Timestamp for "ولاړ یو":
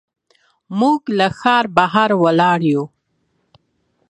2.23-2.83